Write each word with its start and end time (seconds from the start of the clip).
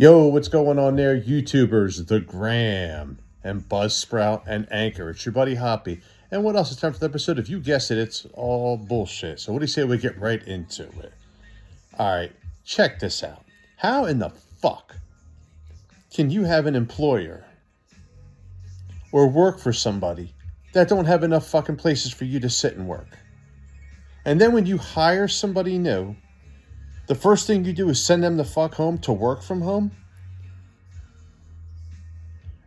Yo, 0.00 0.24
what's 0.28 0.48
going 0.48 0.78
on 0.78 0.96
there, 0.96 1.20
YouTubers, 1.20 2.06
the 2.06 2.20
Gram, 2.20 3.18
and 3.44 3.68
Buzzsprout, 3.68 4.42
and 4.46 4.66
Anchor? 4.72 5.10
It's 5.10 5.26
your 5.26 5.34
buddy 5.34 5.56
Hoppy. 5.56 6.00
And 6.30 6.42
what 6.42 6.56
else? 6.56 6.72
It's 6.72 6.80
time 6.80 6.94
for 6.94 6.98
the 7.00 7.04
episode. 7.04 7.38
If 7.38 7.50
you 7.50 7.60
guessed 7.60 7.90
it, 7.90 7.98
it's 7.98 8.24
all 8.32 8.78
bullshit. 8.78 9.40
So 9.40 9.52
what 9.52 9.58
do 9.58 9.64
you 9.64 9.68
say 9.68 9.84
we 9.84 9.98
get 9.98 10.18
right 10.18 10.42
into 10.44 10.84
it? 10.84 11.12
All 11.98 12.16
right, 12.16 12.32
check 12.64 12.98
this 12.98 13.22
out. 13.22 13.44
How 13.76 14.06
in 14.06 14.20
the 14.20 14.30
fuck 14.30 14.96
can 16.14 16.30
you 16.30 16.44
have 16.44 16.64
an 16.64 16.76
employer 16.76 17.44
or 19.12 19.28
work 19.28 19.58
for 19.58 19.74
somebody 19.74 20.32
that 20.72 20.88
don't 20.88 21.04
have 21.04 21.24
enough 21.24 21.46
fucking 21.46 21.76
places 21.76 22.10
for 22.10 22.24
you 22.24 22.40
to 22.40 22.48
sit 22.48 22.74
and 22.74 22.88
work? 22.88 23.18
And 24.24 24.40
then 24.40 24.52
when 24.54 24.64
you 24.64 24.78
hire 24.78 25.28
somebody 25.28 25.76
new, 25.76 26.16
the 27.10 27.16
first 27.16 27.48
thing 27.48 27.64
you 27.64 27.72
do 27.72 27.88
is 27.88 28.00
send 28.00 28.22
them 28.22 28.36
the 28.36 28.44
fuck 28.44 28.74
home 28.74 28.96
to 28.96 29.12
work 29.12 29.42
from 29.42 29.62
home? 29.62 29.90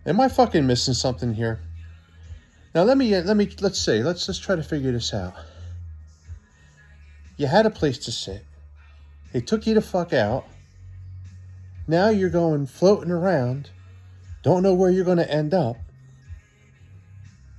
Am 0.05 0.19
I 0.19 0.27
fucking 0.27 0.67
missing 0.67 0.93
something 0.93 1.33
here? 1.33 1.61
Now 2.75 2.83
let 2.83 2.97
me 2.97 3.15
uh, 3.15 3.21
let 3.21 3.37
me 3.37 3.49
let's 3.61 3.79
say 3.79 4.03
let's 4.03 4.27
let's 4.27 4.41
try 4.41 4.57
to 4.57 4.61
figure 4.61 4.91
this 4.91 5.13
out. 5.13 5.33
You 7.37 7.47
had 7.47 7.65
a 7.65 7.69
place 7.69 7.97
to 7.99 8.11
sit. 8.11 8.43
They 9.31 9.39
took 9.39 9.65
you 9.65 9.75
the 9.75 9.81
fuck 9.81 10.11
out. 10.11 10.45
Now 11.87 12.09
you're 12.09 12.29
going 12.29 12.65
floating 12.65 13.11
around. 13.11 13.69
Don't 14.41 14.61
know 14.61 14.73
where 14.73 14.91
you're 14.91 15.05
going 15.05 15.19
to 15.19 15.31
end 15.31 15.53
up. 15.53 15.77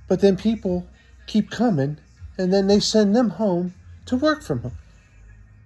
But 0.07 0.21
then 0.21 0.37
people 0.37 0.85
keep 1.25 1.49
coming 1.49 1.97
and 2.37 2.53
then 2.53 2.67
they 2.67 2.79
send 2.79 3.15
them 3.15 3.31
home 3.31 3.73
to 4.05 4.15
work 4.15 4.43
from 4.43 4.61
home. 4.61 4.77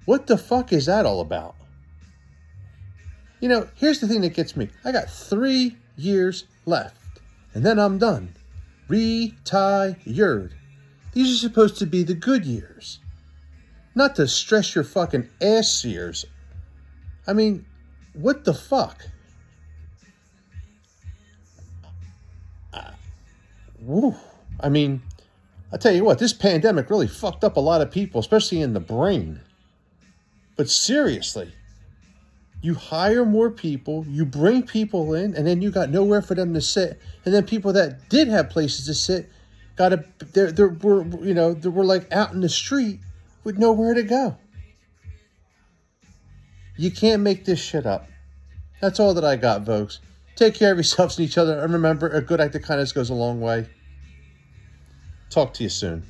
What 0.09 0.25
the 0.25 0.39
fuck 0.39 0.73
is 0.73 0.87
that 0.87 1.05
all 1.05 1.21
about? 1.21 1.53
You 3.41 3.47
know, 3.47 3.67
here's 3.75 3.99
the 3.99 4.07
thing 4.07 4.21
that 4.21 4.33
gets 4.33 4.57
me. 4.57 4.69
I 4.83 4.91
got 4.91 5.07
three 5.07 5.77
years 5.97 6.45
left, 6.65 7.21
and 7.53 7.63
then 7.63 7.77
I'm 7.77 7.99
done. 7.99 8.33
Retired. 8.87 10.55
These 11.13 11.31
are 11.35 11.37
supposed 11.37 11.77
to 11.77 11.85
be 11.85 12.01
the 12.01 12.15
good 12.15 12.43
years, 12.43 12.97
not 13.93 14.15
to 14.15 14.27
stress 14.27 14.73
your 14.73 14.83
fucking 14.83 15.29
ass 15.43 15.85
years. 15.85 16.25
I 17.27 17.33
mean, 17.33 17.67
what 18.13 18.45
the 18.45 18.55
fuck? 18.55 19.05
Uh, 22.73 22.93
woo. 23.79 24.15
I 24.59 24.69
mean, 24.69 25.03
I 25.71 25.77
tell 25.77 25.93
you 25.93 26.03
what, 26.03 26.17
this 26.17 26.33
pandemic 26.33 26.89
really 26.89 27.07
fucked 27.07 27.43
up 27.43 27.57
a 27.57 27.59
lot 27.59 27.81
of 27.81 27.91
people, 27.91 28.19
especially 28.19 28.63
in 28.63 28.73
the 28.73 28.79
brain. 28.79 29.41
But 30.59 30.69
seriously, 30.69 31.53
you 32.61 32.73
hire 32.73 33.23
more 33.23 33.49
people, 33.49 34.05
you 34.09 34.25
bring 34.25 34.63
people 34.63 35.13
in, 35.13 35.33
and 35.33 35.47
then 35.47 35.61
you 35.61 35.71
got 35.71 35.89
nowhere 35.89 36.21
for 36.21 36.35
them 36.35 36.53
to 36.53 36.59
sit. 36.59 36.99
And 37.23 37.33
then 37.33 37.45
people 37.45 37.71
that 37.71 38.09
did 38.09 38.27
have 38.27 38.49
places 38.49 38.85
to 38.87 38.93
sit 38.93 39.29
got 39.77 39.89
to, 39.89 40.03
they 40.33 40.51
they 40.51 40.63
were, 40.63 41.05
you 41.25 41.33
know, 41.33 41.53
they 41.53 41.69
were 41.69 41.85
like 41.85 42.11
out 42.11 42.33
in 42.33 42.41
the 42.41 42.49
street 42.49 42.99
with 43.45 43.57
nowhere 43.57 43.93
to 43.93 44.03
go. 44.03 44.35
You 46.75 46.91
can't 46.91 47.21
make 47.21 47.45
this 47.45 47.61
shit 47.61 47.85
up. 47.85 48.09
That's 48.81 48.99
all 48.99 49.13
that 49.13 49.23
I 49.23 49.37
got, 49.37 49.65
folks. 49.65 50.01
Take 50.35 50.55
care 50.55 50.73
of 50.73 50.77
yourselves 50.77 51.17
and 51.17 51.25
each 51.25 51.37
other. 51.37 51.57
And 51.57 51.71
remember, 51.71 52.09
a 52.09 52.21
good 52.21 52.41
act 52.41 52.53
of 52.55 52.63
kindness 52.63 52.91
goes 52.91 53.09
a 53.09 53.13
long 53.13 53.39
way. 53.39 53.69
Talk 55.29 55.53
to 55.53 55.63
you 55.63 55.69
soon. 55.69 56.03